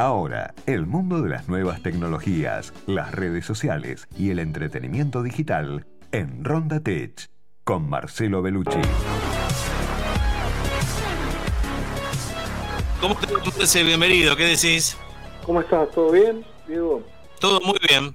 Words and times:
Ahora, 0.00 0.54
el 0.64 0.86
mundo 0.86 1.20
de 1.20 1.28
las 1.28 1.46
nuevas 1.46 1.82
tecnologías, 1.82 2.72
las 2.86 3.14
redes 3.14 3.44
sociales 3.44 4.08
y 4.16 4.30
el 4.30 4.38
entretenimiento 4.38 5.22
digital 5.22 5.84
en 6.10 6.42
Ronda 6.42 6.80
Tech 6.80 7.28
con 7.64 7.86
Marcelo 7.90 8.40
Bellucci. 8.40 8.80
¿Cómo 13.02 13.14
te 13.14 13.84
Bienvenido, 13.84 14.34
¿qué 14.36 14.44
decís? 14.44 14.96
¿Cómo 15.44 15.60
estás? 15.60 15.90
¿Todo 15.90 16.10
bien, 16.12 16.46
Diego? 16.66 17.02
Todo 17.38 17.60
muy 17.60 17.76
bien. 17.86 18.14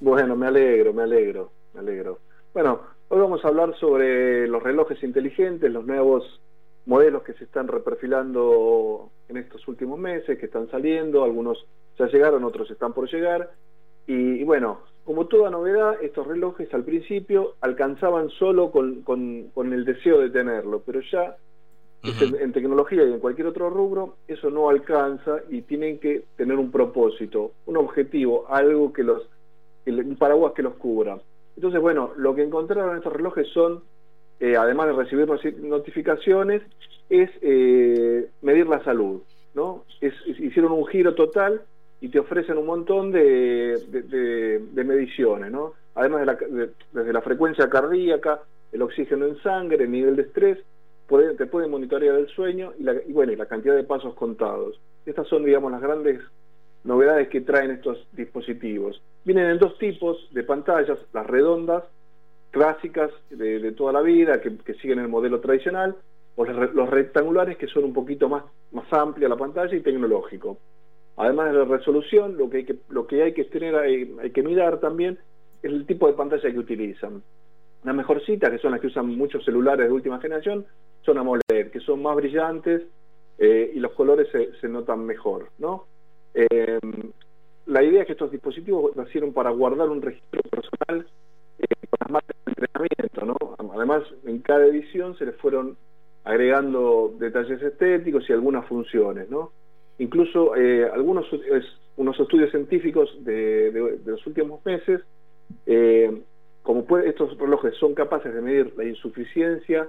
Bueno, 0.00 0.34
me 0.34 0.46
alegro, 0.46 0.94
me 0.94 1.02
alegro, 1.02 1.52
me 1.74 1.80
alegro. 1.80 2.20
Bueno, 2.54 2.80
hoy 3.08 3.20
vamos 3.20 3.44
a 3.44 3.48
hablar 3.48 3.78
sobre 3.78 4.48
los 4.48 4.62
relojes 4.62 5.02
inteligentes, 5.02 5.70
los 5.70 5.84
nuevos 5.84 6.40
modelos 6.86 7.22
que 7.22 7.34
se 7.34 7.44
están 7.44 7.68
reperfilando 7.68 9.10
en 9.28 9.36
estos 9.36 9.66
últimos 9.68 9.98
meses, 9.98 10.38
que 10.38 10.46
están 10.46 10.70
saliendo, 10.70 11.24
algunos 11.24 11.64
ya 11.98 12.06
llegaron, 12.06 12.44
otros 12.44 12.70
están 12.70 12.92
por 12.92 13.10
llegar. 13.10 13.50
Y, 14.06 14.42
bueno, 14.44 14.80
como 15.04 15.26
toda 15.26 15.50
novedad, 15.50 16.02
estos 16.02 16.26
relojes 16.26 16.72
al 16.74 16.84
principio 16.84 17.54
alcanzaban 17.60 18.30
solo 18.30 18.70
con, 18.70 19.02
con, 19.02 19.72
el 19.72 19.84
deseo 19.84 20.20
de 20.20 20.30
tenerlo, 20.30 20.82
pero 20.84 21.00
ya 21.00 21.36
en, 22.02 22.52
tecnología 22.52 23.04
y 23.04 23.12
en 23.12 23.20
cualquier 23.20 23.46
otro 23.46 23.70
rubro 23.70 24.16
eso 24.26 24.50
no 24.50 24.68
alcanza 24.68 25.40
y 25.48 25.62
tienen 25.62 26.00
que 26.00 26.24
tener 26.36 26.58
un 26.58 26.72
propósito, 26.72 27.52
un 27.66 27.76
objetivo, 27.76 28.46
algo 28.48 28.92
que 28.92 29.04
los, 29.04 29.22
un 29.86 30.16
paraguas 30.16 30.52
que 30.52 30.62
los 30.62 30.74
cubra. 30.74 31.18
Entonces, 31.54 31.80
bueno, 31.80 32.12
lo 32.16 32.34
que 32.34 32.42
encontraron 32.42 32.96
estos 32.96 33.12
relojes 33.12 33.46
son 33.48 33.82
eh, 34.42 34.56
además 34.56 34.88
de 34.88 34.92
recibir 34.94 35.28
notificaciones, 35.60 36.62
es 37.08 37.30
eh, 37.42 38.28
medir 38.42 38.66
la 38.66 38.82
salud. 38.82 39.22
¿no? 39.54 39.84
hicieron 40.00 40.72
un 40.72 40.86
giro 40.86 41.14
total 41.14 41.62
y 42.00 42.08
te 42.08 42.18
ofrecen 42.18 42.58
un 42.58 42.66
montón 42.66 43.12
de, 43.12 43.78
mediciones. 44.74 45.52
¿no? 45.52 45.74
Además 45.94 46.26
de 46.26 46.70
desde 46.92 47.12
la 47.12 47.22
frecuencia 47.22 47.70
cardíaca, 47.70 48.40
el 48.72 48.82
oxígeno 48.82 49.26
en 49.26 49.40
sangre, 49.42 49.84
el 49.84 49.92
nivel 49.92 50.16
de 50.16 50.22
estrés, 50.22 50.58
te 51.38 51.46
pueden 51.46 51.70
monitorear 51.70 52.16
el 52.16 52.26
sueño 52.26 52.72
y, 52.80 52.82
la, 52.82 52.94
y, 52.94 53.12
bueno, 53.12 53.30
y 53.30 53.36
la 53.36 53.46
cantidad 53.46 53.76
de 53.76 53.84
pasos 53.84 54.14
contados. 54.14 54.80
Estas 55.06 55.28
son, 55.28 55.44
digamos, 55.44 55.70
las 55.70 55.82
grandes 55.82 56.20
novedades 56.82 57.28
que 57.28 57.42
traen 57.42 57.70
estos 57.70 58.08
dispositivos. 58.10 59.00
Vienen 59.24 59.50
en 59.50 59.58
dos 59.58 59.78
tipos 59.78 60.28
de 60.32 60.42
pantallas, 60.42 60.98
las 61.12 61.26
redondas 61.28 61.84
clásicas 62.52 63.10
de, 63.30 63.72
toda 63.72 63.92
la 63.92 64.02
vida, 64.02 64.40
que, 64.40 64.74
siguen 64.74 65.00
el 65.00 65.08
modelo 65.08 65.40
tradicional, 65.40 65.96
o 66.36 66.44
los, 66.44 66.88
rectangulares 66.88 67.56
que 67.56 67.66
son 67.66 67.84
un 67.84 67.92
poquito 67.92 68.28
más, 68.28 68.44
más 68.70 68.90
amplia 68.92 69.28
la 69.28 69.36
pantalla 69.36 69.74
y 69.74 69.80
tecnológico. 69.80 70.58
Además 71.16 71.52
de 71.52 71.58
la 71.58 71.64
resolución, 71.64 72.36
lo 72.36 72.48
que 72.48 72.58
hay 72.58 72.64
que, 72.64 72.76
lo 72.90 73.06
que, 73.06 73.22
hay 73.22 73.32
que 73.32 73.44
tener, 73.44 73.74
hay, 73.74 74.30
que 74.30 74.42
mirar 74.42 74.78
también 74.80 75.18
es 75.62 75.72
el 75.72 75.86
tipo 75.86 76.06
de 76.06 76.12
pantalla 76.12 76.52
que 76.52 76.58
utilizan. 76.58 77.22
Las 77.84 77.94
mejorcitas, 77.94 78.50
que 78.50 78.58
son 78.58 78.70
las 78.70 78.80
que 78.80 78.86
usan 78.86 79.06
muchos 79.06 79.44
celulares 79.44 79.86
de 79.86 79.92
última 79.92 80.20
generación, 80.20 80.64
son 81.04 81.18
AMOLED, 81.18 81.70
que 81.72 81.80
son 81.80 82.00
más 82.02 82.16
brillantes 82.16 82.82
eh, 83.38 83.72
y 83.74 83.80
los 83.80 83.92
colores 83.92 84.28
se, 84.30 84.68
notan 84.68 85.04
mejor. 85.04 85.48
¿no? 85.58 85.86
Eh, 86.34 86.78
la 87.66 87.82
idea 87.82 88.02
es 88.02 88.06
que 88.06 88.12
estos 88.12 88.30
dispositivos 88.30 88.94
nacieron 88.96 89.32
para 89.32 89.50
guardar 89.50 89.88
un 89.88 90.02
registro 90.02 90.40
personal 90.42 91.06
eh, 91.58 91.66
con 91.88 91.98
las 92.00 92.10
marcas 92.10 92.36
entrenamiento, 92.64 93.24
¿no? 93.26 93.72
Además, 93.74 94.02
en 94.24 94.40
cada 94.40 94.66
edición 94.66 95.16
se 95.16 95.26
les 95.26 95.36
fueron 95.36 95.76
agregando 96.24 97.14
detalles 97.18 97.60
estéticos 97.62 98.28
y 98.28 98.32
algunas 98.32 98.66
funciones, 98.66 99.28
¿no? 99.30 99.52
Incluso 99.98 100.56
eh, 100.56 100.88
algunos 100.92 101.26
unos 101.96 102.18
estudios 102.18 102.50
científicos 102.50 103.10
de, 103.20 104.00
los 104.04 104.26
últimos 104.26 104.64
meses, 104.64 105.02
eh, 105.66 106.22
como 106.62 106.98
estos 106.98 107.36
relojes 107.38 107.74
son 107.76 107.94
capaces 107.94 108.32
de 108.32 108.40
medir 108.40 108.72
la 108.76 108.84
insuficiencia 108.84 109.88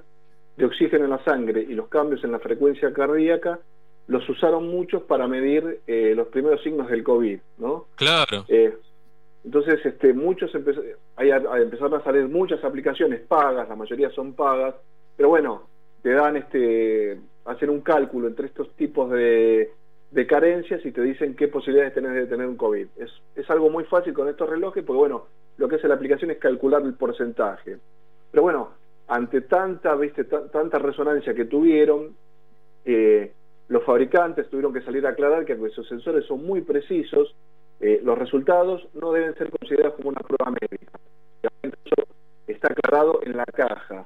de 0.57 0.65
oxígeno 0.65 1.05
en 1.05 1.11
la 1.11 1.23
sangre 1.23 1.61
y 1.61 1.73
los 1.73 1.87
cambios 1.87 2.23
en 2.23 2.31
la 2.31 2.39
frecuencia 2.39 2.91
cardíaca, 2.93 3.59
los 4.07 4.27
usaron 4.27 4.67
muchos 4.67 5.03
para 5.03 5.27
medir 5.27 5.79
eh, 5.87 6.13
los 6.15 6.27
primeros 6.27 6.61
signos 6.61 6.89
del 6.89 7.03
COVID, 7.03 7.39
¿no? 7.59 7.85
Claro. 7.95 8.45
Entonces, 9.43 9.85
este, 9.85 10.13
muchos 10.13 10.53
empezaron 10.55 11.93
a 11.93 12.03
salir 12.03 12.27
muchas 12.29 12.63
aplicaciones 12.63 13.21
pagas, 13.21 13.67
la 13.67 13.75
mayoría 13.75 14.09
son 14.11 14.33
pagas, 14.33 14.75
pero 15.17 15.29
bueno, 15.29 15.67
te 16.01 16.11
dan 16.11 16.37
este, 16.37 17.19
hacer 17.45 17.69
un 17.69 17.81
cálculo 17.81 18.27
entre 18.27 18.47
estos 18.47 18.71
tipos 18.75 19.09
de, 19.11 19.71
carencias 20.27 20.85
y 20.85 20.91
te 20.91 21.01
dicen 21.01 21.35
qué 21.35 21.47
posibilidades 21.47 21.93
tenés 21.93 22.13
de 22.13 22.27
tener 22.27 22.47
un 22.47 22.55
COVID. 22.55 22.87
Es, 22.97 23.11
es 23.35 23.49
algo 23.49 23.69
muy 23.69 23.83
fácil 23.85 24.13
con 24.13 24.29
estos 24.29 24.49
relojes, 24.49 24.83
porque 24.83 24.99
bueno, 24.99 25.25
lo 25.57 25.67
que 25.67 25.75
hace 25.75 25.87
la 25.87 25.95
aplicación 25.95 26.31
es 26.31 26.37
calcular 26.37 26.81
el 26.81 26.93
porcentaje. 26.93 27.77
Pero 28.31 28.43
bueno, 28.43 28.69
ante 29.07 29.41
tanta, 29.41 29.95
viste, 29.95 30.23
tanta 30.23 30.79
resonancia 30.79 31.33
que 31.33 31.45
tuvieron, 31.45 32.15
eh, 32.85 33.31
los 33.67 33.83
fabricantes 33.83 34.49
tuvieron 34.49 34.73
que 34.73 34.81
salir 34.81 35.05
a 35.05 35.09
aclarar 35.09 35.45
que 35.45 35.53
esos 35.53 35.87
sensores 35.87 36.25
son 36.25 36.45
muy 36.45 36.61
precisos 36.61 37.35
eh, 37.79 38.01
los 38.03 38.17
resultados 38.17 38.87
no 38.93 39.11
deben 39.11 39.35
ser 39.35 39.49
considerados 39.49 39.95
como 39.95 40.09
una 40.09 40.21
prueba 40.21 40.51
médica. 40.51 40.99
Eso 41.61 42.07
está 42.47 42.69
aclarado 42.69 43.19
en 43.23 43.37
la 43.37 43.45
caja, 43.45 44.05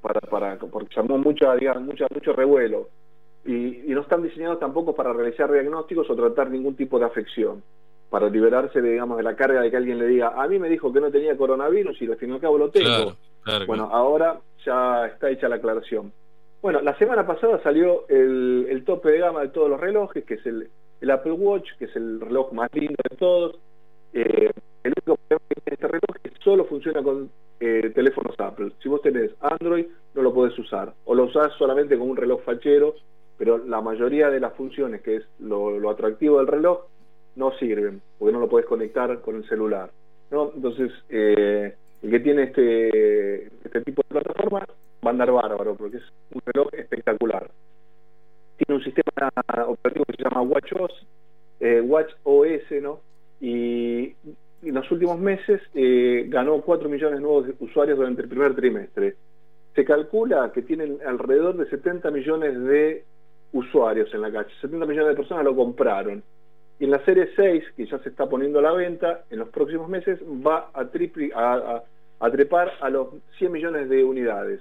para, 0.00 0.20
para, 0.20 0.56
porque 0.58 0.94
llamó 0.94 1.18
mucha, 1.18 1.54
digamos, 1.56 1.82
mucha, 1.82 2.06
mucho 2.12 2.32
revuelo. 2.32 2.88
Y, 3.44 3.82
no 3.88 4.02
están 4.02 4.22
diseñados 4.22 4.60
tampoco 4.60 4.94
para 4.94 5.12
realizar 5.12 5.50
diagnósticos 5.50 6.08
o 6.10 6.16
tratar 6.16 6.50
ningún 6.50 6.76
tipo 6.76 6.98
de 6.98 7.06
afección, 7.06 7.62
para 8.10 8.28
liberarse, 8.28 8.80
de, 8.80 8.92
digamos, 8.92 9.16
de 9.16 9.22
la 9.22 9.34
carga 9.36 9.60
de 9.60 9.70
que 9.70 9.76
alguien 9.76 9.98
le 9.98 10.06
diga, 10.06 10.32
a 10.36 10.46
mí 10.46 10.58
me 10.58 10.68
dijo 10.68 10.92
que 10.92 11.00
no 11.00 11.10
tenía 11.10 11.36
coronavirus 11.36 12.00
y 12.02 12.06
al 12.06 12.16
fin 12.16 12.30
y 12.30 12.32
al 12.34 12.40
cabo 12.40 12.58
lo 12.58 12.70
tengo. 12.70 13.16
bueno, 13.66 13.88
ahora 13.92 14.38
ya 14.64 15.06
está 15.06 15.30
hecha 15.30 15.48
la 15.48 15.56
aclaración. 15.56 16.12
Bueno, 16.60 16.80
la 16.80 16.96
semana 16.98 17.26
pasada 17.26 17.62
salió 17.62 18.06
el, 18.08 18.66
el 18.68 18.84
tope 18.84 19.10
de 19.10 19.18
gama 19.18 19.42
de 19.42 19.48
todos 19.48 19.70
los 19.70 19.80
relojes, 19.80 20.24
que 20.24 20.34
es 20.34 20.46
el 20.46 20.68
el 21.00 21.10
Apple 21.10 21.32
Watch, 21.32 21.70
que 21.78 21.86
es 21.86 21.96
el 21.96 22.20
reloj 22.20 22.52
más 22.52 22.68
lindo 22.74 22.96
de 23.10 23.16
todos. 23.16 23.58
Eh, 24.12 24.50
el 24.82 24.92
único 24.96 25.16
problema 25.16 25.46
que 25.48 25.60
tiene 25.60 25.74
este 25.74 25.86
reloj 25.88 26.16
es 26.22 26.32
que 26.32 26.42
solo 26.42 26.64
funciona 26.64 27.02
con 27.02 27.30
eh, 27.60 27.90
teléfonos 27.94 28.38
Apple. 28.38 28.72
Si 28.82 28.88
vos 28.88 29.02
tenés 29.02 29.30
Android, 29.40 29.86
no 30.14 30.22
lo 30.22 30.32
podés 30.32 30.58
usar. 30.58 30.92
O 31.04 31.14
lo 31.14 31.24
usás 31.24 31.52
solamente 31.58 31.98
con 31.98 32.10
un 32.10 32.16
reloj 32.16 32.42
fachero, 32.42 32.94
pero 33.36 33.58
la 33.58 33.80
mayoría 33.80 34.30
de 34.30 34.40
las 34.40 34.54
funciones, 34.54 35.02
que 35.02 35.16
es 35.16 35.24
lo, 35.38 35.90
atractivo 35.90 36.38
del 36.38 36.46
reloj, 36.46 36.84
no 37.34 37.52
sirven, 37.58 38.00
porque 38.18 38.32
no 38.32 38.40
lo 38.40 38.48
podés 38.48 38.66
conectar 38.66 39.20
con 39.20 39.36
el 39.36 39.48
celular. 39.48 39.90
Entonces, 40.30 40.90
eh, 41.10 41.74
el 42.02 42.10
que 42.10 42.20
tiene 42.20 42.44
este, 42.44 43.46
este 43.46 43.80
tipo 43.82 44.02
de 44.02 44.20
plataforma 44.20 44.60
va 45.04 45.08
a 45.08 45.10
andar 45.10 45.30
bárbaro, 45.30 45.74
porque 45.74 45.98
es 45.98 46.04
un 46.32 46.40
reloj 46.46 46.68
espectacular 46.72 47.50
tiene 48.56 48.78
un 48.78 48.84
sistema 48.84 49.30
operativo 49.66 50.04
que 50.06 50.16
se 50.16 50.22
llama 50.22 50.42
WatchOS, 50.42 51.06
eh, 51.60 51.80
WatchOS, 51.80 52.82
¿no? 52.82 53.00
Y 53.40 54.14
en 54.62 54.74
los 54.74 54.90
últimos 54.90 55.18
meses 55.18 55.60
eh, 55.74 56.24
ganó 56.28 56.60
4 56.60 56.88
millones 56.88 57.18
de 57.18 57.22
nuevos 57.22 57.46
usuarios 57.60 57.98
durante 57.98 58.22
el 58.22 58.28
primer 58.28 58.54
trimestre. 58.54 59.16
Se 59.74 59.84
calcula 59.84 60.50
que 60.52 60.62
tienen 60.62 60.98
alrededor 61.06 61.56
de 61.56 61.68
70 61.68 62.10
millones 62.10 62.58
de 62.62 63.04
usuarios 63.52 64.12
en 64.14 64.22
la 64.22 64.32
calle, 64.32 64.48
70 64.60 64.86
millones 64.86 65.10
de 65.10 65.16
personas 65.16 65.44
lo 65.44 65.54
compraron. 65.54 66.22
Y 66.78 66.84
en 66.84 66.90
la 66.90 67.04
serie 67.04 67.30
6, 67.36 67.64
que 67.76 67.86
ya 67.86 67.98
se 67.98 68.10
está 68.10 68.28
poniendo 68.28 68.58
a 68.58 68.62
la 68.62 68.72
venta, 68.72 69.24
en 69.30 69.38
los 69.38 69.48
próximos 69.48 69.88
meses 69.88 70.20
va 70.22 70.70
a, 70.74 70.82
a, 71.34 71.82
a 72.20 72.30
trepar 72.30 72.72
a 72.80 72.90
los 72.90 73.08
100 73.38 73.52
millones 73.52 73.88
de 73.88 74.04
unidades. 74.04 74.60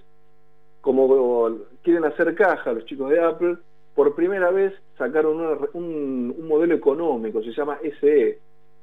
Como 0.81 1.57
quieren 1.81 2.05
hacer 2.05 2.35
caja 2.35 2.73
los 2.73 2.85
chicos 2.85 3.09
de 3.09 3.19
Apple, 3.19 3.57
por 3.95 4.13
primera 4.13 4.51
vez 4.51 4.73
sacaron 4.97 5.69
un, 5.73 6.47
modelo 6.47 6.75
económico, 6.75 7.41
se 7.41 7.53
llama 7.53 7.79
SE, 8.01 8.39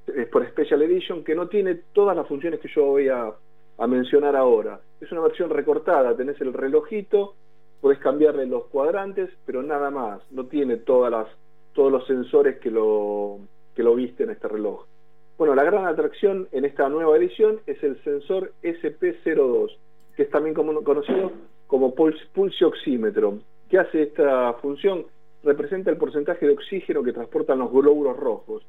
es 0.06 0.26
por 0.28 0.48
Special 0.48 0.82
Edition, 0.82 1.22
que 1.22 1.34
no 1.34 1.48
tiene 1.48 1.76
todas 1.92 2.16
las 2.16 2.26
funciones 2.26 2.58
que 2.60 2.68
yo 2.74 2.86
voy 2.86 3.08
a, 3.08 3.32
mencionar 3.86 4.36
ahora. 4.36 4.80
Es 5.00 5.10
una 5.10 5.22
versión 5.22 5.50
recortada, 5.50 6.16
tenés 6.16 6.40
el 6.40 6.52
relojito, 6.52 7.34
podés 7.80 7.98
cambiarle 7.98 8.46
los 8.46 8.66
cuadrantes, 8.66 9.28
pero 9.44 9.60
nada 9.60 9.90
más, 9.90 10.20
no 10.30 10.46
tiene 10.46 10.76
todas 10.76 11.10
las, 11.10 11.26
todos 11.72 11.90
los 11.90 12.06
sensores 12.06 12.58
que 12.60 12.70
lo, 12.70 13.40
que 13.74 13.82
lo 13.82 13.96
visten 13.96 14.30
este 14.30 14.46
reloj. 14.46 14.86
Bueno, 15.36 15.56
la 15.56 15.64
gran 15.64 15.86
atracción 15.86 16.48
en 16.52 16.64
esta 16.64 16.88
nueva 16.88 17.16
edición 17.16 17.58
es 17.66 17.82
el 17.82 18.00
sensor 18.04 18.52
SP02, 18.62 19.76
que 20.14 20.22
es 20.22 20.30
también 20.30 20.54
conocido 20.54 21.32
como 21.66 21.92
pulse 21.94 22.64
¿Qué 23.72 23.78
hace 23.78 24.02
esta 24.02 24.52
función? 24.60 25.06
Representa 25.42 25.90
el 25.90 25.96
porcentaje 25.96 26.44
de 26.44 26.52
oxígeno 26.52 27.02
que 27.02 27.14
transportan 27.14 27.58
los 27.58 27.72
glóbulos 27.72 28.18
rojos 28.18 28.62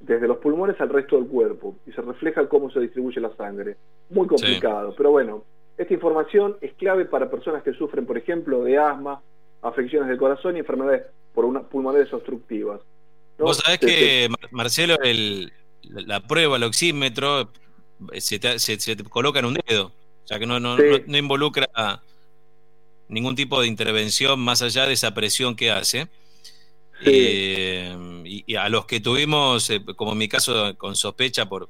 desde 0.00 0.28
los 0.28 0.36
pulmones 0.36 0.78
al 0.82 0.90
resto 0.90 1.16
del 1.16 1.28
cuerpo 1.28 1.76
y 1.86 1.92
se 1.92 2.02
refleja 2.02 2.46
cómo 2.46 2.70
se 2.70 2.78
distribuye 2.80 3.22
la 3.22 3.34
sangre. 3.36 3.78
Muy 4.10 4.26
complicado, 4.26 4.92
pero 4.94 5.12
bueno, 5.12 5.44
esta 5.78 5.94
información 5.94 6.58
es 6.60 6.74
clave 6.74 7.06
para 7.06 7.30
personas 7.30 7.62
que 7.62 7.72
sufren, 7.72 8.04
por 8.04 8.18
ejemplo, 8.18 8.62
de 8.62 8.76
asma, 8.76 9.22
afecciones 9.62 10.10
del 10.10 10.18
corazón 10.18 10.56
y 10.56 10.58
enfermedades 10.58 11.04
por 11.32 11.46
una, 11.46 11.62
pulmonares 11.62 12.12
obstructivas. 12.12 12.82
Vos 13.38 13.62
sabés 13.64 13.78
que, 13.78 14.28
Marcelo, 14.50 14.96
el, 15.02 15.50
la 15.84 16.20
prueba, 16.20 16.58
el 16.58 16.64
oxímetro, 16.64 17.48
se 18.18 18.38
te, 18.38 18.58
se, 18.58 18.76
te, 18.76 19.04
coloca 19.04 19.38
en 19.38 19.46
un 19.46 19.58
dedo. 19.66 19.86
O 19.86 20.26
sea 20.26 20.38
que 20.38 20.44
no, 20.44 20.60
no, 20.60 20.76
no, 20.76 21.16
involucra 21.16 21.66
ningún 23.10 23.34
tipo 23.34 23.60
de 23.60 23.66
intervención 23.66 24.40
más 24.40 24.62
allá 24.62 24.86
de 24.86 24.94
esa 24.94 25.12
presión 25.12 25.56
que 25.56 25.70
hace. 25.70 26.08
Eh, 27.04 27.96
y, 28.24 28.54
a 28.56 28.68
los 28.68 28.86
que 28.86 29.00
tuvimos, 29.00 29.70
eh, 29.70 29.80
como 29.96 30.12
en 30.12 30.18
mi 30.18 30.28
caso, 30.28 30.76
con 30.76 30.94
sospecha 30.96 31.46
por, 31.48 31.68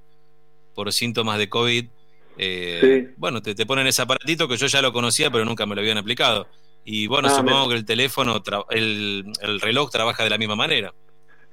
por 0.75 0.93
síntomas 0.93 1.39
de 1.39 1.49
COVID, 1.49 1.87
eh, 2.39 3.13
bueno, 3.17 3.43
te, 3.43 3.55
te, 3.55 3.67
ponen 3.67 3.87
ese 3.87 4.03
aparatito 4.03 4.49
que 4.49 4.57
yo 4.57 4.67
ya 4.67 4.83
lo 4.83 4.93
conocía, 4.93 5.31
pero 5.31 5.45
nunca 5.45 5.67
me 5.67 5.75
lo 5.75 5.81
habían 5.81 5.99
aplicado. 5.99 6.47
Y 6.85 7.07
bueno, 7.07 7.29
ah, 7.29 7.33
supongo 7.33 7.69
que 7.69 7.77
el 7.77 7.85
teléfono, 7.85 8.43
el, 8.71 9.25
el 9.43 9.61
reloj 9.61 9.91
trabaja 9.91 10.25
de 10.25 10.31
la 10.31 10.39
misma 10.39 10.57
manera. 10.57 10.93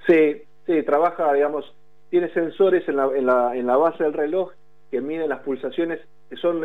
Sí, 0.08 0.42
sí, 0.66 0.84
trabaja, 0.84 1.34
digamos, 1.34 1.66
tiene 2.10 2.34
sensores 2.34 2.88
en 2.88 2.96
la, 2.96 3.10
en 3.16 3.26
la, 3.26 3.56
en 3.56 3.68
la 3.68 3.78
base 3.78 4.04
del 4.04 4.14
reloj 4.14 4.52
que 4.90 5.02
miden 5.02 5.30
las 5.30 5.40
pulsaciones, 5.40 6.00
que 6.30 6.38
son, 6.38 6.64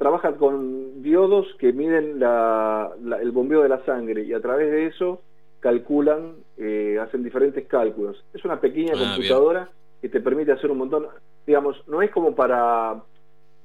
eh, 0.00 0.04
trabajan 0.04 0.34
con 0.34 1.02
diodos 1.02 1.46
que 1.58 1.72
miden 1.72 2.18
la, 2.18 2.90
el 3.20 3.30
bombeo 3.30 3.62
de 3.62 3.68
la 3.68 3.84
sangre 3.84 4.22
y 4.22 4.32
a 4.32 4.40
través 4.40 4.70
de 4.70 4.86
eso 4.86 5.20
calculan, 5.60 6.36
eh, 6.56 6.98
hacen 7.00 7.22
diferentes 7.22 7.66
cálculos. 7.66 8.24
Es 8.32 8.44
una 8.44 8.60
pequeña 8.60 8.94
ah, 8.96 9.14
computadora 9.14 9.70
que 10.00 10.08
te 10.08 10.20
permite 10.20 10.52
hacer 10.52 10.70
un 10.70 10.78
montón, 10.78 11.06
digamos, 11.46 11.76
no 11.86 12.00
es 12.00 12.10
como 12.10 12.34
para, 12.34 13.02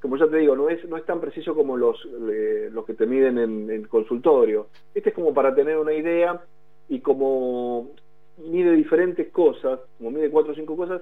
como 0.01 0.17
ya 0.17 0.27
te 0.27 0.37
digo, 0.37 0.55
no 0.55 0.69
es, 0.69 0.83
no 0.89 0.97
es 0.97 1.05
tan 1.05 1.21
preciso 1.21 1.55
como 1.55 1.77
los, 1.77 2.03
los 2.05 2.85
que 2.85 2.93
te 2.93 3.05
miden 3.05 3.37
en, 3.37 3.71
en 3.71 3.83
consultorio. 3.83 4.67
Este 4.93 5.09
es 5.09 5.15
como 5.15 5.33
para 5.33 5.55
tener 5.55 5.77
una 5.77 5.93
idea 5.93 6.41
y 6.89 6.99
como 6.99 7.91
mide 8.37 8.71
diferentes 8.73 9.31
cosas, 9.31 9.79
como 9.97 10.11
mide 10.11 10.29
cuatro 10.29 10.51
o 10.51 10.55
cinco 10.55 10.75
cosas, 10.75 11.01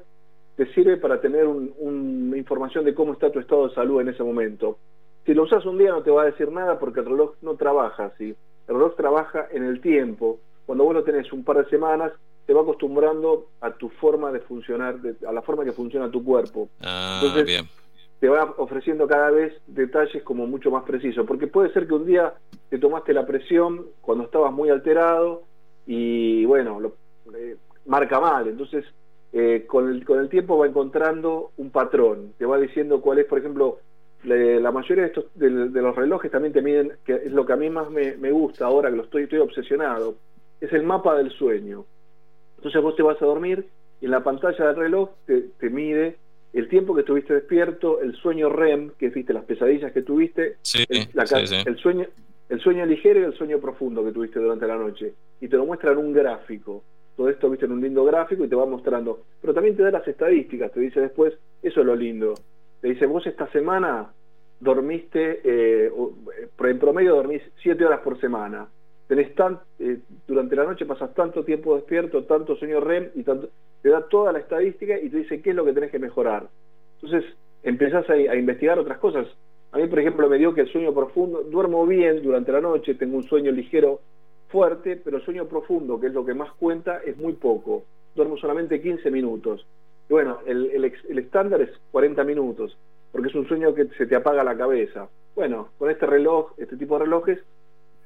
te 0.56 0.71
sirve 0.74 0.97
para 0.97 1.19
tener 1.19 1.47
una 1.47 2.38
información 2.38 2.85
de 2.85 2.94
cómo 2.94 3.13
está 3.13 3.31
tu 3.31 3.39
estado 3.39 3.68
de 3.68 3.74
salud 3.74 4.01
en 4.01 4.09
ese 4.09 4.24
momento. 4.24 4.77
Si 5.25 5.33
lo 5.33 5.43
usas 5.43 5.65
un 5.65 5.77
día 5.77 5.91
no 5.91 6.03
te 6.03 6.11
va 6.11 6.23
a 6.23 6.25
decir 6.25 6.51
nada 6.51 6.79
porque 6.79 6.99
el 6.99 7.05
reloj 7.05 7.35
no 7.41 7.55
trabaja 7.55 8.05
así. 8.05 8.35
El 8.67 8.75
reloj 8.75 8.95
trabaja 8.95 9.47
en 9.51 9.63
el 9.63 9.81
tiempo. 9.81 10.39
Cuando 10.65 10.83
vos 10.83 10.93
lo 10.93 11.03
tenés 11.03 11.31
un 11.31 11.43
par 11.43 11.57
de 11.57 11.69
semanas, 11.69 12.11
te 12.45 12.53
va 12.53 12.61
acostumbrando 12.61 13.47
a 13.61 13.71
tu 13.71 13.89
forma 13.89 14.31
de 14.31 14.39
funcionar, 14.41 14.95
a 15.27 15.31
la 15.31 15.41
forma 15.41 15.63
que 15.63 15.71
funciona 15.71 16.11
tu 16.11 16.23
cuerpo. 16.23 16.69
Ah, 16.81 17.21
Entonces, 17.21 17.45
bien. 17.45 17.65
te 18.19 18.27
va 18.27 18.53
ofreciendo 18.57 19.07
cada 19.07 19.31
vez 19.31 19.53
detalles 19.67 20.23
como 20.23 20.45
mucho 20.45 20.71
más 20.71 20.83
precisos. 20.83 21.25
Porque 21.25 21.47
puede 21.47 21.71
ser 21.71 21.87
que 21.87 21.93
un 21.93 22.05
día 22.05 22.33
te 22.69 22.79
tomaste 22.79 23.13
la 23.13 23.25
presión 23.25 23.85
cuando 24.01 24.25
estabas 24.25 24.51
muy 24.51 24.69
alterado 24.69 25.43
y 25.85 26.45
bueno, 26.45 26.79
lo, 26.79 26.95
eh, 27.33 27.55
marca 27.85 28.19
mal. 28.19 28.47
Entonces, 28.47 28.85
eh, 29.31 29.65
con, 29.67 29.89
el, 29.89 30.05
con 30.05 30.19
el 30.19 30.29
tiempo 30.29 30.57
va 30.57 30.67
encontrando 30.67 31.51
un 31.57 31.69
patrón. 31.69 32.33
Te 32.37 32.45
va 32.45 32.57
diciendo 32.57 32.99
cuál 33.01 33.19
es, 33.19 33.25
por 33.25 33.39
ejemplo, 33.39 33.79
la 34.23 34.71
mayoría 34.71 35.03
de, 35.03 35.09
estos, 35.09 35.25
de, 35.35 35.49
los 35.49 35.95
relojes 35.95 36.31
también 36.31 36.53
te 36.53 36.61
miden, 36.61 36.93
que 37.05 37.15
es 37.15 37.31
lo 37.31 37.45
que 37.45 37.53
a 37.53 37.57
mí 37.57 37.69
más 37.69 37.89
me, 37.89 38.31
gusta 38.31 38.65
ahora, 38.65 38.89
que 38.89 38.97
lo 38.97 39.03
estoy, 39.03 39.23
estoy 39.23 39.39
obsesionado, 39.39 40.15
es 40.61 40.71
el 40.73 40.83
mapa 40.83 41.15
del 41.17 41.31
sueño. 41.31 41.85
Entonces 42.57 42.81
vos 42.81 42.95
te 42.95 43.03
vas 43.03 43.21
a 43.21 43.25
dormir 43.25 43.67
y 43.99 44.05
en 44.05 44.11
la 44.11 44.23
pantalla 44.23 44.67
del 44.67 44.75
reloj 44.75 45.09
te, 45.25 45.41
te 45.59 45.69
mide 45.69 46.17
el 46.53 46.69
tiempo 46.69 46.93
que 46.93 47.01
estuviste 47.01 47.33
despierto, 47.33 47.99
el 48.01 48.15
sueño 48.15 48.49
REM, 48.49 48.91
que 48.97 49.09
viste 49.09 49.33
las 49.33 49.43
pesadillas 49.45 49.91
que 49.91 50.03
tuviste, 50.03 50.57
el, 50.89 51.77
sueño 51.77 52.05
el 52.49 52.59
sueño 52.59 52.85
ligero 52.85 53.21
y 53.21 53.23
el 53.23 53.33
sueño 53.33 53.59
profundo 53.59 54.05
que 54.05 54.11
tuviste 54.11 54.39
durante 54.39 54.67
la 54.67 54.77
noche. 54.77 55.13
Y 55.41 55.47
te 55.47 55.57
lo 55.57 55.65
muestra 55.65 55.91
en 55.91 55.97
un 55.97 56.13
gráfico 56.13 56.83
todo 57.15 57.29
esto 57.29 57.49
viste 57.49 57.65
en 57.65 57.73
un 57.73 57.81
lindo 57.81 58.03
gráfico 58.05 58.43
y 58.43 58.47
te 58.47 58.55
va 58.55 58.65
mostrando, 58.65 59.21
pero 59.41 59.53
también 59.53 59.75
te 59.75 59.83
da 59.83 59.91
las 59.91 60.07
estadísticas, 60.07 60.71
te 60.71 60.79
dice 60.79 61.01
después, 61.01 61.33
eso 61.61 61.79
es 61.81 61.85
lo 61.85 61.95
lindo, 61.95 62.33
te 62.83 62.89
dice, 62.89 63.06
vos 63.06 63.25
esta 63.25 63.47
semana 63.47 64.12
dormiste, 64.59 65.39
eh, 65.45 65.88
eh 65.88 66.69
en 66.69 66.80
promedio 66.80 67.15
dormís 67.15 67.41
7 67.62 67.85
horas 67.85 68.01
por 68.01 68.19
semana, 68.19 68.68
tenés 69.07 69.33
tan, 69.35 69.57
eh, 69.80 70.00
durante 70.27 70.57
la 70.57 70.65
noche 70.65 70.85
pasas 70.85 71.13
tanto 71.13 71.45
tiempo 71.45 71.75
despierto, 71.75 72.25
tanto 72.25 72.57
sueño 72.57 72.81
REM 72.81 73.12
y 73.15 73.24
tanto, 73.24 73.47
te 73.81 73.88
da 73.88 74.01
toda 74.01 74.33
la 74.33 74.39
estadística 74.39 75.00
y 75.00 75.09
te 75.09 75.19
dice 75.19 75.41
qué 75.41 75.51
es 75.51 75.56
lo 75.56 75.63
que 75.63 75.71
tenés 75.71 75.91
que 75.91 76.00
mejorar. 76.00 76.50
Entonces 77.01 77.24
empezás 77.63 78.09
a, 78.09 78.18
investigar 78.18 78.77
otras 78.77 78.97
cosas. 78.97 79.27
A 79.71 79.77
mí, 79.77 79.88
por 79.88 80.00
ejemplo, 80.00 80.27
me 80.27 80.38
dio 80.38 80.53
que 80.53 80.62
el 80.62 80.69
sueño 80.69 80.94
profundo, 80.94 81.41
duermo 81.44 81.88
bien 81.88 82.21
durante 82.21 82.51
la 82.51 82.59
noche, 82.59 82.95
tengo 82.95 83.15
un 83.15 83.24
sueño 83.24 83.53
ligero 83.53 84.01
fuerte, 84.50 84.97
pero 84.97 85.21
sueño 85.21 85.45
profundo, 85.45 86.01
que 86.01 86.07
es 86.07 86.13
lo 86.13 86.25
que 86.25 86.33
más 86.33 86.51
cuenta, 86.56 86.97
es 87.06 87.15
muy 87.15 87.31
poco. 87.31 87.85
Duermo 88.13 88.35
solamente 88.35 88.81
15 88.81 89.09
minutos. 89.09 89.65
Bueno, 90.13 90.42
el, 90.45 90.69
el, 90.75 91.18
estándar 91.18 91.60
es 91.60 91.71
40 91.92 92.24
minutos, 92.24 92.77
porque 93.12 93.30
es 93.30 93.33
un 93.33 93.48
sueño 93.48 93.74
que 93.74 93.88
se 93.98 94.06
te 94.06 94.15
apaga 94.15 94.44
la 94.44 94.56
cabeza. 94.56 95.10
Bueno, 95.33 95.69
con 95.80 95.89
este 95.89 96.06
reloj, 96.06 96.51
este 96.57 96.77
tipo 96.77 97.00
de 97.00 97.06
relojes, 97.06 97.39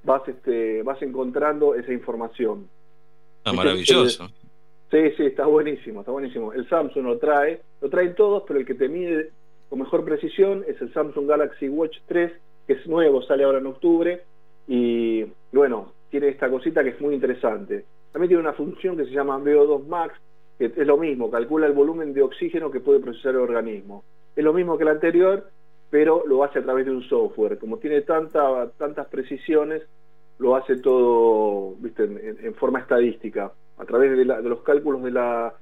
vas, 0.05 0.25
este, 0.25 0.83
vas 0.83 1.01
encontrando 1.01 1.75
esa 1.75 1.91
información. 1.91 2.69
Está 3.39 3.51
maravilloso. 3.51 4.29
Sí, 4.89 5.11
sí, 5.17 5.25
está 5.25 5.47
buenísimo, 5.47 5.99
está 5.99 6.13
buenísimo. 6.13 6.53
El 6.53 6.69
Samsung 6.69 7.03
lo 7.03 7.17
trae, 7.17 7.59
lo 7.81 7.89
traen 7.89 8.15
todos, 8.15 8.43
pero 8.47 8.57
el 8.57 8.65
que 8.65 8.75
te 8.75 8.87
mide 8.87 9.31
con 9.67 9.79
mejor 9.79 10.05
precisión 10.05 10.63
es 10.65 10.79
el 10.79 10.93
Samsung 10.93 11.27
Galaxy 11.27 11.67
Watch 11.67 11.97
3, 12.07 12.31
que 12.67 12.73
es 12.73 12.87
nuevo, 12.87 13.21
sale 13.21 13.43
ahora 13.43 13.57
en 13.57 13.65
octubre, 13.65 14.23
y 14.65 15.25
bueno, 15.51 15.91
tiene 16.09 16.29
esta 16.29 16.49
cosita 16.49 16.85
que 16.85 16.91
es 16.91 17.01
muy 17.01 17.15
interesante. 17.15 17.83
También 18.13 18.29
tiene 18.29 18.43
una 18.43 18.53
función 18.53 18.95
que 18.95 19.03
se 19.03 19.11
llama 19.11 19.37
VO2 19.39 19.87
Max, 19.87 20.17
es 20.59 20.87
lo 20.87 20.97
mismo, 20.97 21.29
calcula 21.29 21.67
el 21.67 21.73
volumen 21.73 22.13
de 22.13 22.23
oxígeno 22.23 22.71
que 22.71 22.79
puede 22.79 22.99
procesar 22.99 23.35
el 23.35 23.41
organismo. 23.41 24.03
Es 24.35 24.43
lo 24.43 24.53
mismo 24.53 24.77
que 24.77 24.83
el 24.83 24.89
anterior, 24.89 25.49
pero 25.89 26.23
lo 26.25 26.43
hace 26.43 26.59
a 26.59 26.63
través 26.63 26.85
de 26.85 26.91
un 26.91 27.03
software. 27.03 27.57
Como 27.57 27.77
tiene 27.77 28.01
tanta, 28.01 28.69
tantas 28.77 29.07
precisiones, 29.07 29.83
lo 30.39 30.55
hace 30.55 30.77
todo. 30.77 31.75
En, 31.97 32.53
forma 32.55 32.79
estadística. 32.79 33.51
A 33.77 33.85
través 33.85 34.11
de, 34.11 34.17
de, 34.17 34.49
los 34.49 34.61
cálculos 34.61 35.03
de 35.03 35.11
la 35.11 35.53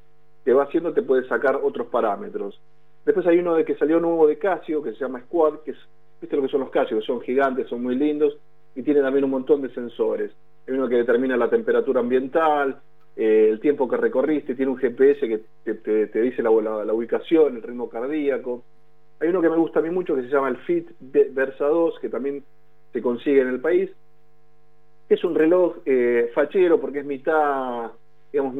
que 0.43 0.53
va 0.53 0.63
haciendo 0.63 0.93
te 0.93 1.01
puede 1.01 1.27
sacar 1.27 1.59
otros 1.61 1.87
parámetros. 1.87 2.59
Después 3.05 3.25
hay 3.27 3.39
uno 3.39 3.55
de 3.55 3.65
que 3.65 3.75
salió 3.75 3.99
nuevo 3.99 4.27
de 4.27 4.37
Casio, 4.37 4.81
que 4.81 4.93
se 4.93 4.99
llama 4.99 5.21
Squad, 5.21 5.59
que 5.65 5.71
es, 5.71 5.77
viste 6.21 6.35
lo 6.35 6.43
que 6.43 6.49
son 6.49 6.61
los 6.61 6.69
Casio, 6.69 6.99
que 6.99 7.05
son 7.05 7.21
gigantes, 7.21 7.67
son 7.67 7.83
muy 7.83 7.95
lindos, 7.95 8.37
y 8.75 8.83
tiene 8.83 9.01
también 9.01 9.25
un 9.25 9.31
montón 9.31 9.61
de 9.61 9.73
sensores. 9.73 10.31
Hay 10.67 10.73
uno 10.73 10.87
que 10.87 10.95
determina 10.95 11.35
la 11.37 11.49
temperatura 11.49 11.99
ambiental, 11.99 12.79
eh, 13.15 13.47
el 13.49 13.59
tiempo 13.59 13.87
que 13.87 13.97
recorriste, 13.97 14.55
tiene 14.55 14.71
un 14.71 14.77
GPS 14.77 15.27
que 15.27 15.73
te, 15.73 16.21
dice 16.21 16.43
la, 16.43 16.51
ubicación, 16.51 17.55
el 17.55 17.63
ritmo 17.63 17.89
cardíaco. 17.89 18.63
Hay 19.19 19.29
uno 19.29 19.41
que 19.41 19.49
me 19.49 19.57
gusta 19.57 19.79
a 19.79 19.81
mí 19.81 19.89
mucho 19.89 20.15
que 20.15 20.23
se 20.23 20.29
llama 20.29 20.49
el 20.49 20.57
Fit 20.57 20.89
Versa 20.99 21.65
2, 21.65 21.99
que 21.99 22.09
también 22.09 22.43
se 22.91 23.01
consigue 23.01 23.41
en 23.41 23.47
el 23.47 23.61
país. 23.61 23.89
Es 25.07 25.23
un 25.23 25.35
reloj 25.35 25.77
eh, 25.85 26.31
fachero 26.33 26.79
porque 26.79 26.99
es 26.99 27.05
mitad 27.05 27.91
digamos, 28.31 28.55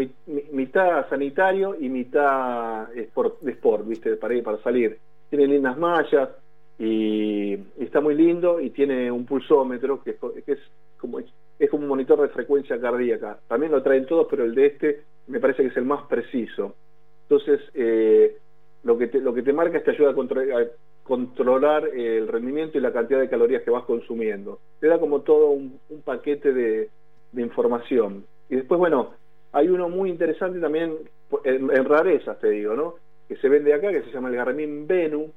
mitad 0.54 1.10
sanitario 1.10 1.76
y 1.78 1.90
mitad 1.90 2.88
de 2.90 3.10
sport, 3.52 3.86
¿viste? 3.86 4.16
Para, 4.16 4.42
para 4.42 4.58
salir. 4.60 4.98
Tiene 5.30 5.48
lindas 5.48 5.78
mallas, 5.78 6.30
y, 6.78 7.54
está 7.80 8.02
muy 8.02 8.16
lindo 8.16 8.60
y 8.60 8.70
tiene 8.72 9.12
un 9.12 9.26
pulsómetro 9.26 10.02
que, 10.04 10.18
es 10.46 10.60
como 10.98 11.20
es 11.58 11.70
como 11.70 11.84
un 11.84 11.90
monitor 11.90 12.22
de 12.22 12.30
frecuencia 12.30 12.80
cardíaca. 12.80 13.40
También 13.48 13.72
lo 13.72 13.82
traen 13.82 14.06
todos, 14.06 14.28
pero 14.30 14.44
el 14.44 14.56
de 14.56 14.66
este 14.66 15.02
me 15.28 15.40
parece 15.40 15.64
que 15.64 15.70
es 15.70 15.78
el 15.78 15.86
más 15.86 16.06
preciso. 16.08 16.76
Entonces, 17.24 17.62
eh, 17.74 18.38
lo, 18.84 18.98
que 18.98 19.08
te, 19.08 19.20
lo 19.20 19.34
que 19.34 19.42
te 19.42 19.54
marca 19.54 19.78
es 19.78 19.84
que 19.84 19.92
ayuda 19.92 20.12
a, 20.12 20.66
controlar 21.04 21.88
el 21.88 22.28
rendimiento 22.28 22.78
y 22.78 22.82
la 22.82 22.92
cantidad 22.92 23.20
de 23.20 23.30
calorías 23.30 23.62
que 23.62 23.70
vas 23.70 23.84
consumiendo. 23.84 24.60
Te 24.80 24.88
da 24.88 25.00
como 25.00 25.22
todo 25.22 25.50
un, 25.50 25.80
paquete 26.04 26.52
de, 26.52 26.90
información. 27.38 28.26
Y 28.50 28.56
después, 28.56 28.80
bueno, 28.80 29.14
hay 29.52 29.70
uno 29.70 29.88
muy 29.88 30.10
interesante 30.10 30.60
también, 30.60 30.98
en, 31.44 31.70
en 31.70 31.86
rarezas 31.86 32.40
te 32.40 32.50
digo, 32.50 32.76
¿no? 32.76 32.96
Que 33.28 33.36
se 33.38 33.50
vende 33.50 33.74
acá, 33.74 33.92
que 33.92 34.04
se 34.04 34.12
llama 34.12 34.30
el 34.30 34.36
Garmin 34.36 34.88
Venu, 34.88 35.32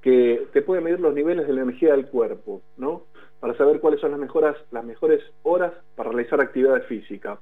que 0.00 0.46
te 0.52 0.62
puede 0.62 0.80
medir 0.80 1.00
los 1.00 1.14
niveles 1.14 1.46
de 1.46 1.52
la 1.52 1.62
energía 1.62 1.92
del 1.92 2.06
cuerpo, 2.06 2.62
¿no? 2.76 3.04
Para 3.42 3.56
saber 3.56 3.80
cuáles 3.80 4.00
son 4.00 4.12
las 4.12 4.20
mejores, 4.20 4.54
las 4.70 4.84
mejores 4.84 5.20
horas 5.42 5.72
para 5.96 6.10
realizar 6.10 6.40
actividad 6.40 6.80
física. 6.84 7.40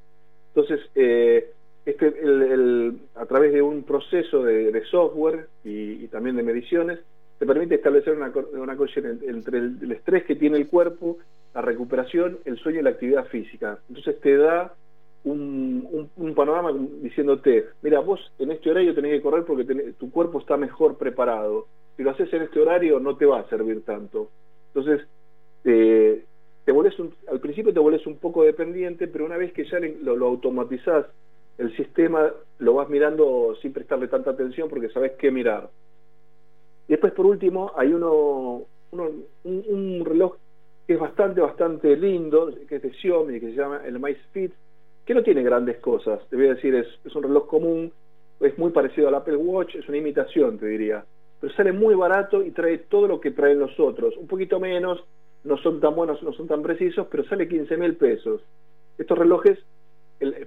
Entonces, 0.55 0.81
eh, 0.95 1.53
este, 1.85 2.07
a 3.17 3.27
través 3.27 3.53
de 3.53 3.61
un 3.61 3.83
proceso 3.83 4.43
de, 4.43 4.83
software 4.91 5.49
y, 5.63 6.07
también 6.09 6.37
de 6.37 6.43
mediciones, 6.43 7.01
te 7.39 7.45
permite 7.45 7.75
establecer 7.75 8.15
una, 8.15 8.33
una 8.55 8.79
entre 9.27 9.59
el, 9.59 9.93
estrés 9.93 10.25
que 10.25 10.37
tiene 10.37 10.57
el 10.57 10.69
cuerpo, 10.69 11.19
la 11.53 11.61
recuperación, 11.61 12.39
el 12.47 12.57
sueño 12.57 12.81
y 12.81 12.83
la 12.83 12.91
actividad 12.91 13.27
física. 13.27 13.79
Entonces 13.91 14.19
te 14.23 14.39
da 14.39 14.73
un, 15.25 16.09
panorama 16.35 16.73
diciéndote, 17.03 17.67
mira, 17.83 18.01
vos 18.01 18.33
en 18.39 18.53
este 18.53 18.71
horario 18.71 18.95
tenés 18.95 19.13
que 19.13 19.23
correr 19.23 19.45
porque 19.45 19.93
tu 19.99 20.11
cuerpo 20.11 20.41
está 20.41 20.57
mejor 20.57 20.97
preparado 20.97 21.67
si 21.99 22.05
lo 22.05 22.13
haces 22.13 22.33
en 22.33 22.41
este 22.41 22.59
horario 22.59 22.99
no 22.99 23.19
te 23.19 23.27
va 23.27 23.41
a 23.41 23.49
servir 23.51 23.85
tanto. 23.85 24.31
Entonces, 24.69 25.07
eh, 25.65 26.25
te 26.65 26.73
volvés 26.73 26.95
al 27.29 27.41
principio 27.41 27.73
te 27.73 27.81
volvés 27.81 28.07
un 28.07 28.19
poco 28.19 28.45
dependiente, 28.45 29.09
pero 29.09 29.25
una 29.25 29.37
vez 29.37 29.53
que 29.53 29.65
ya 29.65 29.79
lo, 29.81 30.27
automatizás 30.27 31.07
el 31.59 31.75
sistema 31.77 32.31
lo 32.59 32.75
vas 32.75 32.89
mirando 32.89 33.55
sin 33.61 33.73
prestarle 33.73 34.09
tanta 34.09 34.31
atención 34.31 34.69
porque 34.69 34.89
sabes 34.91 35.13
qué 35.19 35.31
mirar. 35.31 35.69
Y 36.89 36.93
después, 36.93 37.13
por 37.13 37.27
último, 37.27 37.73
hay 37.77 37.93
uno, 37.93 38.63
un, 38.93 40.05
reloj 40.05 40.37
que 40.87 40.95
es 40.95 41.01
bastante, 41.01 41.41
bastante 41.41 41.97
lindo, 41.97 42.53
que 42.69 42.77
es 42.77 42.83
de 42.83 42.93
Xiaomi, 42.93 43.39
que 43.41 43.51
se 43.51 43.57
llama 43.57 43.83
el 43.85 43.99
MySpeed, 44.01 44.51
que 45.05 45.15
no 45.15 45.23
tiene 45.23 45.43
grandes 45.43 45.79
cosas. 45.79 46.21
Te 46.29 46.37
voy 46.37 46.47
a 46.47 46.55
decir, 46.55 46.75
es, 46.75 46.87
es 47.05 47.15
un 47.15 47.23
reloj 47.23 47.47
común, 47.47 47.93
es 48.41 48.59
muy 48.59 48.71
parecido 48.71 49.09
al 49.09 49.15
Apple 49.15 49.37
Watch, 49.37 49.77
es 49.77 49.89
una 49.89 49.99
imitación, 49.99 50.59
te 50.59 50.67
diría. 50.67 51.05
Pero 51.41 51.53
sale 51.55 51.73
muy 51.73 51.95
barato 51.95 52.43
y 52.43 52.51
trae 52.51 52.79
todo 52.79 53.07
lo 53.07 53.21
que 53.21 53.31
traen 53.31 53.59
los 53.59 53.79
otros. 53.79 54.17
Un 54.17 54.27
poquito 54.27 54.59
menos, 54.59 55.05
no 55.45 55.57
son 55.59 55.81
tan 55.81 55.95
buenos, 55.95 56.23
no 56.23 56.33
son 56.33 56.47
tan 56.49 56.63
precisos, 56.63 57.07
pero 57.11 57.25
sale 57.25 57.49
15 57.49 57.77
mil 57.77 57.97
pesos. 57.97 58.43
Estos 58.99 59.19
relojes, 59.19 59.59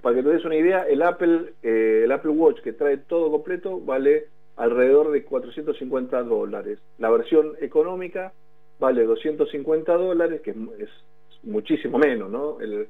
para 0.00 0.16
que 0.16 0.22
te 0.22 0.28
des 0.28 0.44
una 0.44 0.56
idea, 0.56 0.86
el 0.88 1.02
Apple, 1.02 1.54
eh, 1.62 2.02
el 2.04 2.12
Apple 2.12 2.30
Watch 2.30 2.60
que 2.60 2.72
trae 2.72 2.98
todo 2.98 3.30
completo 3.30 3.80
vale 3.80 4.28
alrededor 4.56 5.10
de 5.10 5.24
450 5.24 6.22
dólares. 6.22 6.78
La 6.98 7.10
versión 7.10 7.54
económica 7.60 8.32
vale 8.78 9.04
250 9.04 9.92
dólares, 9.96 10.40
que 10.42 10.50
es, 10.50 10.88
muchísimo 11.42 11.98
menos, 11.98 12.30
¿no? 12.30 12.58
El, 12.60 12.88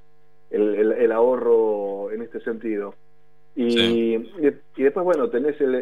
el, 0.51 1.13
ahorro 1.13 2.13
en 2.13 2.23
este 2.23 2.39
sentido. 2.41 2.95
Y, 3.57 4.15
y, 4.15 4.83
después, 4.83 5.05
bueno, 5.05 5.29
tenés 5.29 5.61
el, 5.61 5.75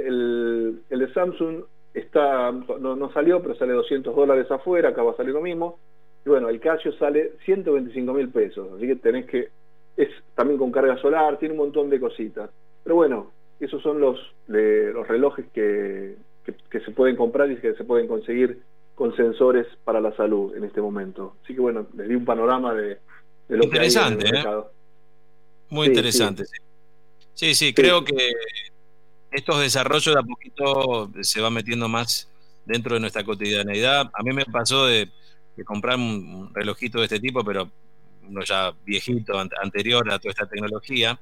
el, 0.89 0.99
de 0.99 1.13
Samsung, 1.13 1.65
está 1.93 2.51
no, 2.51 2.97
no 2.97 3.13
salió, 3.13 3.43
pero 3.43 3.55
sale 3.57 3.75
200 3.75 4.17
dólares 4.17 4.51
afuera, 4.51 4.91
acá 4.91 5.03
va 5.03 5.13
a 5.13 5.17
salir 5.17 5.35
lo 5.35 5.43
mismo. 5.43 5.79
Y 6.25 6.29
bueno, 6.29 6.49
el 6.49 6.61
Casio 6.61 6.93
sale 6.93 7.33
125 7.45 8.13
mil 8.13 8.29
pesos, 8.29 8.69
así 8.77 8.87
que 8.87 8.97
tenés 8.97 9.27
que, 9.27 9.49
es 9.97 10.09
también 10.35 10.59
con 10.59 10.71
carga 10.71 10.97
solar, 10.99 11.39
tiene 11.39 11.53
un 11.53 11.59
montón 11.59 11.91
de 11.91 12.01
cositas. 12.01 12.51
Pero 12.85 12.97
bueno, 12.97 13.33
esos 13.61 13.83
son 13.83 14.01
los, 14.01 14.19
los 14.47 15.09
relojes 15.09 15.47
que, 15.53 16.17
que, 16.71 16.81
se 16.81 16.91
pueden 16.93 17.17
comprar 17.17 17.51
y 17.51 17.57
que 17.57 17.75
se 17.75 17.85
pueden 17.85 18.07
conseguir 18.07 18.63
con 18.95 19.15
sensores 19.17 19.67
para 19.85 20.01
la 20.01 20.15
salud 20.17 20.55
en 20.57 20.65
este 20.65 20.81
momento. 20.81 21.37
Así 21.43 21.55
que 21.55 21.61
bueno, 21.61 21.87
les 21.97 22.09
di 22.09 22.15
un 22.15 22.25
panorama 22.25 22.75
de, 22.75 22.99
de 23.49 23.57
lo 23.57 23.65
interesante, 23.65 24.31
que 24.31 24.37
hay 24.37 24.45
¿eh? 24.45 24.63
Muy 25.71 25.87
interesante, 25.89 26.45
sí. 26.45 26.59
Sí, 27.35 27.55
sí, 27.55 27.73
creo 27.73 28.05
que 28.05 28.33
estos 29.31 29.61
desarrollos 29.61 30.15
de 30.15 30.21
a 30.21 30.23
poquito 30.23 31.11
se 31.23 31.41
van 31.41 31.55
metiendo 31.55 31.89
más 31.89 32.29
dentro 32.67 32.95
de 32.95 33.01
nuestra 33.01 33.25
cotidianeidad. 33.25 34.11
A 34.13 34.23
mí 34.23 34.33
me 34.33 34.45
pasó 34.45 34.87
de 34.87 35.09
de 35.57 35.65
comprar 35.65 35.97
un, 35.97 36.51
relojito 36.55 36.99
de 36.99 37.05
este 37.05 37.21
tipo, 37.21 37.45
pero 37.45 37.71
uno 38.29 38.43
ya 38.43 38.73
viejito, 38.85 39.39
anterior 39.39 40.11
a 40.11 40.19
toda 40.19 40.31
esta 40.31 40.47
tecnología. 40.47 41.19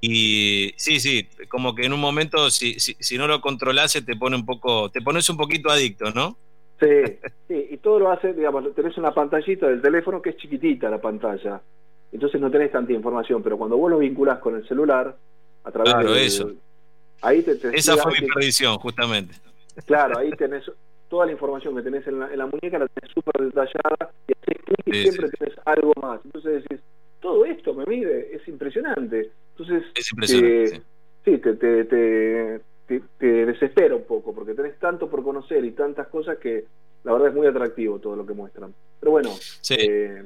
Y 0.00 0.74
sí, 0.76 1.00
sí, 1.00 1.28
como 1.48 1.74
que 1.74 1.86
en 1.86 1.92
un 1.92 2.00
momento, 2.00 2.50
si, 2.50 2.78
si, 2.78 3.16
no 3.16 3.26
lo 3.26 3.40
controlase, 3.40 4.02
te 4.02 4.16
pone 4.16 4.36
un 4.36 4.44
poco, 4.44 4.90
te 4.90 5.00
pones 5.00 5.28
un 5.30 5.36
poquito 5.36 5.70
adicto, 5.70 6.10
¿no? 6.10 6.36
Sí, 6.78 7.18
sí, 7.48 7.68
y 7.70 7.76
todo 7.78 7.98
lo 8.00 8.10
hace, 8.10 8.34
digamos, 8.34 8.74
tenés 8.74 8.98
una 8.98 9.14
pantallita 9.14 9.68
del 9.68 9.80
teléfono 9.80 10.20
que 10.20 10.30
es 10.30 10.36
chiquitita 10.36 10.90
la 10.90 11.00
pantalla, 11.00 11.62
entonces 12.12 12.40
no 12.40 12.50
tenés 12.50 12.70
tanta 12.70 12.92
información, 12.92 13.42
pero 13.42 13.56
cuando 13.56 13.76
vos 13.76 13.90
lo 13.90 13.98
vinculás 13.98 14.40
con 14.40 14.56
el 14.56 14.68
celular, 14.68 15.16
a 15.64 15.70
través 15.70 15.94
claro, 15.94 16.14
eso. 16.14 16.52
Ahí 17.22 17.42
te, 17.42 17.58
Esa 17.72 17.96
fue 17.96 18.12
mi 18.20 18.26
predicción, 18.28 18.76
justamente. 18.76 19.34
Claro, 19.86 20.18
ahí 20.18 20.30
tenés 20.32 20.70
toda 21.08 21.26
la 21.26 21.32
información 21.32 21.76
que 21.76 21.82
tenés 21.82 22.06
en 22.06 22.18
la, 22.18 22.46
muñeca 22.46 22.78
la 22.78 22.88
tenés 22.88 23.12
súper 23.12 23.44
detallada 23.44 24.10
y 24.26 24.34
y 24.86 25.02
siempre 25.02 25.28
tenés 25.30 25.54
algo 25.64 25.92
más. 26.00 26.20
Entonces 26.24 26.62
decís, 26.62 26.80
todo 27.20 27.44
esto 27.44 27.74
me 27.74 27.84
mide, 27.86 28.34
es 28.34 28.46
impresionante. 28.48 29.30
Entonces, 29.56 29.84
es 29.94 30.12
impresionante, 30.12 30.64
eh, 30.64 30.82
sí, 31.24 31.38
te, 31.38 31.54
te, 31.54 31.84
te, 31.84 32.60
te, 33.18 33.46
desespera 33.46 33.94
un 33.94 34.04
poco 34.04 34.34
porque 34.34 34.54
tenés 34.54 34.78
tanto 34.78 35.08
por 35.08 35.22
conocer 35.22 35.64
y 35.64 35.70
tantas 35.70 36.08
cosas 36.08 36.38
que 36.38 36.64
la 37.02 37.12
verdad 37.12 37.28
es 37.28 37.34
muy 37.34 37.46
atractivo 37.46 37.98
todo 37.98 38.16
lo 38.16 38.26
que 38.26 38.34
muestran. 38.34 38.74
Pero 39.00 39.12
bueno, 39.12 39.30
eh, 39.70 40.22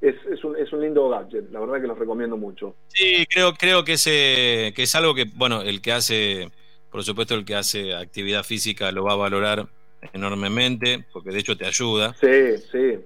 es, 0.00 0.14
es, 0.30 0.44
un, 0.44 0.56
es 0.56 0.72
un 0.72 0.80
lindo 0.80 1.08
gadget, 1.08 1.50
la 1.50 1.60
verdad 1.60 1.80
que 1.80 1.88
los 1.88 1.98
recomiendo 1.98 2.36
mucho. 2.36 2.74
Sí, 2.88 3.26
creo, 3.28 3.52
creo 3.54 3.84
que, 3.84 3.94
es, 3.94 4.04
que 4.04 4.82
es 4.82 4.94
algo 4.94 5.14
que, 5.14 5.26
bueno, 5.34 5.60
el 5.62 5.82
que 5.82 5.92
hace, 5.92 6.50
por 6.90 7.04
supuesto, 7.04 7.34
el 7.34 7.44
que 7.44 7.54
hace 7.54 7.94
actividad 7.94 8.44
física 8.44 8.92
lo 8.92 9.04
va 9.04 9.12
a 9.12 9.16
valorar 9.16 9.68
enormemente, 10.12 11.04
porque 11.12 11.30
de 11.30 11.38
hecho 11.38 11.56
te 11.56 11.66
ayuda. 11.66 12.14
Sí, 12.20 12.56
sí. 12.70 13.00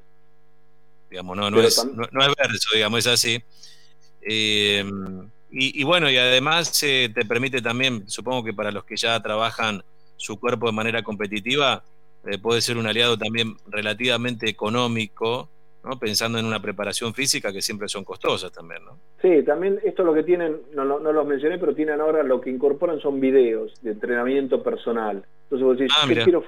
Digamos, 1.11 1.37
no, 1.37 1.51
no, 1.51 1.61
es, 1.61 1.85
no, 1.85 2.05
es 2.05 2.35
verso, 2.37 2.71
digamos, 2.75 3.01
es 3.01 3.07
así. 3.07 3.43
Eh, 4.23 4.85
y, 5.57 5.85
bueno, 5.85 6.11
y 6.11 6.17
además 6.17 6.83
eh, 6.83 7.11
te 7.15 7.25
permite 7.25 7.63
también, 7.63 8.09
supongo 8.09 8.43
que 8.43 8.53
para 8.53 8.73
los 8.73 8.85
que 8.85 8.97
ya 8.97 9.23
trabajan 9.23 9.85
su 10.17 10.41
cuerpo 10.41 10.67
de 10.67 10.73
manera 10.73 11.05
competitiva, 11.05 11.85
eh, 12.27 12.39
puede 12.39 12.61
ser 12.61 12.77
un 12.77 12.87
aliado 12.87 13.17
también 13.17 13.55
relativamente 13.69 14.49
económico, 14.49 15.49
¿no? 15.85 15.97
pensando 15.99 16.39
en 16.39 16.47
una 16.47 16.61
preparación 16.61 17.15
física 17.15 17.53
que 17.53 17.63
siempre 17.63 17.87
son 17.87 18.03
costosas 18.03 18.51
también. 18.51 18.85
¿no? 18.85 18.99
Sí, 19.23 19.45
también 19.45 19.79
esto 19.85 20.03
lo 20.03 20.13
que 20.13 20.25
tienen, 20.25 20.61
no, 20.73 20.85
no, 20.85 20.99
no 20.99 21.13
los 21.13 21.25
mencioné, 21.25 21.59
pero 21.59 21.73
tienen 21.73 22.01
ahora 22.01 22.25
lo 22.25 22.41
que 22.41 22.51
incorporan 22.51 22.99
son 22.99 23.21
videos 23.21 23.75
de 23.83 23.93
entrenamiento 23.93 24.61
personal. 24.61 25.25
Entonces 25.45 25.65
vos 25.65 25.79
decís, 25.79 25.95
ah, 25.97 26.13
yo 26.13 26.25
quiero 26.25 26.43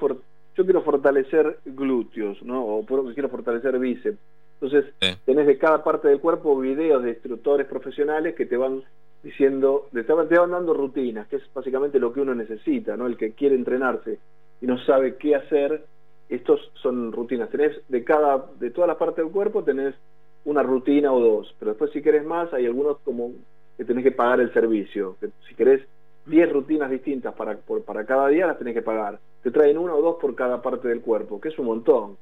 yo 0.57 0.65
quiero 0.65 0.81
fortalecer 0.81 1.59
glúteos, 1.65 2.41
¿no? 2.41 2.65
O 2.65 2.85
quiero 2.85 3.29
fortalecer 3.29 3.77
bíceps. 3.77 4.17
Entonces, 4.59 4.91
tenés 5.23 5.45
de 5.45 5.57
cada 5.59 5.83
parte 5.83 6.07
del 6.07 6.19
cuerpo 6.19 6.57
videos 6.57 7.03
de 7.03 7.11
instructores 7.11 7.67
profesionales 7.67 8.33
que 8.33 8.47
te 8.47 8.57
van 8.57 8.81
diciendo, 9.21 9.87
te 9.93 10.01
van 10.11 10.51
dando 10.51 10.73
rutinas, 10.73 11.27
que 11.27 11.35
es 11.35 11.43
básicamente 11.53 11.99
lo 11.99 12.11
que 12.11 12.21
uno 12.21 12.33
necesita, 12.33 12.97
¿no? 12.97 13.05
El 13.05 13.17
que 13.17 13.33
quiere 13.33 13.55
entrenarse 13.55 14.17
y 14.59 14.65
no 14.65 14.79
sabe 14.79 15.17
qué 15.17 15.35
hacer, 15.35 15.85
estos 16.27 16.59
son 16.81 17.11
rutinas. 17.11 17.49
Tenés 17.49 17.79
de 17.87 18.03
cada, 18.03 18.47
de 18.59 18.71
todas 18.71 18.87
las 18.87 18.97
partes 18.97 19.23
del 19.23 19.31
cuerpo, 19.31 19.63
tenés 19.63 19.93
una 20.45 20.63
rutina 20.63 21.11
o 21.13 21.19
dos, 21.19 21.55
pero 21.59 21.71
después 21.71 21.91
si 21.91 22.01
querés 22.01 22.25
más, 22.25 22.51
hay 22.51 22.65
algunos 22.65 22.97
como 22.99 23.33
que 23.77 23.85
tenés 23.85 24.03
que 24.03 24.11
pagar 24.11 24.39
el 24.39 24.51
servicio. 24.53 25.17
Que 25.19 25.29
si 25.47 25.53
querés 25.53 25.81
10 26.27 26.51
rutinas 26.51 26.89
distintas 26.89 27.33
para, 27.33 27.57
para 27.57 28.05
cada 28.05 28.27
día, 28.27 28.47
las 28.47 28.57
tenés 28.57 28.73
que 28.73 28.81
pagar. 28.81 29.19
Te 29.41 29.51
traen 29.51 29.77
una 29.77 29.95
o 29.95 30.01
dos 30.01 30.17
por 30.19 30.35
cada 30.35 30.61
parte 30.61 30.87
del 30.87 31.01
cuerpo, 31.01 31.39
que 31.39 31.49
es 31.49 31.59
un 31.59 31.65
montón. 31.65 32.17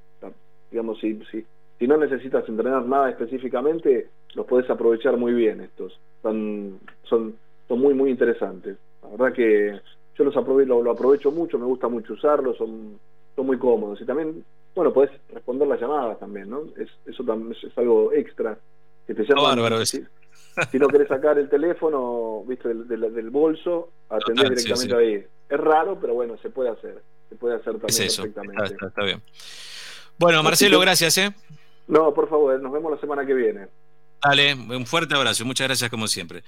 digamos, 0.71 0.99
si, 0.99 1.19
si, 1.31 1.45
si 1.79 1.87
no 1.87 1.97
necesitas 1.97 2.47
entrenar 2.47 2.85
nada 2.85 3.09
específicamente, 3.09 4.09
los 4.35 4.45
podés 4.45 4.69
aprovechar 4.69 5.17
muy 5.17 5.33
bien 5.33 5.61
estos. 5.61 5.99
Son, 6.21 6.79
son, 7.03 7.35
son 7.67 7.79
muy, 7.79 7.93
muy 7.93 8.11
interesantes. 8.11 8.77
La 9.01 9.09
verdad 9.09 9.33
que 9.33 9.79
yo 10.17 10.23
los 10.23 10.37
aprovecho, 10.37 10.81
lo, 10.81 10.91
aprovecho 10.91 11.31
mucho, 11.31 11.57
me 11.57 11.65
gusta 11.65 11.87
mucho 11.87 12.13
usarlos, 12.13 12.57
son, 12.57 12.99
son 13.35 13.45
muy 13.45 13.57
cómodos. 13.57 13.99
Y 14.01 14.05
también, 14.05 14.43
bueno, 14.75 14.93
podés 14.93 15.11
responder 15.33 15.67
las 15.67 15.79
llamadas 15.79 16.19
también, 16.19 16.49
¿no? 16.49 16.63
Es, 16.77 16.89
eso 17.05 17.23
también 17.23 17.51
es, 17.51 17.77
algo 17.77 18.13
extra 18.13 18.57
que 19.07 19.13
te 19.13 19.23
llaman. 19.23 19.45
Si 20.71 20.79
no 20.79 20.87
querés 20.87 21.07
sacar 21.07 21.37
el 21.37 21.49
teléfono, 21.49 22.43
viste, 22.47 22.69
del, 22.69 23.13
del, 23.13 23.29
bolso, 23.29 23.91
atender 24.09 24.49
directamente 24.49 24.95
ahí. 24.95 25.25
Es 25.49 25.59
raro, 25.59 25.99
pero 25.99 26.13
bueno, 26.13 26.37
se 26.41 26.49
puede 26.49 26.69
hacer. 26.69 27.01
Se 27.29 27.35
puede 27.35 27.55
hacer 27.55 27.73
también 27.79 28.07
perfectamente. 28.07 28.85
Está, 28.85 29.03
bien. 29.03 29.21
Bueno, 30.17 30.41
Marcelo, 30.43 30.79
gracias, 30.79 31.17
¿eh? 31.17 31.33
No, 31.87 32.13
por 32.13 32.29
favor, 32.29 32.59
nos 32.59 32.71
vemos 32.71 32.91
la 32.91 32.99
semana 32.99 33.25
que 33.25 33.33
viene. 33.33 33.67
Dale, 34.23 34.53
un 34.53 34.85
fuerte 34.85 35.15
abrazo. 35.15 35.45
Muchas 35.45 35.67
gracias 35.67 35.89
como 35.89 36.07
siempre. 36.07 36.43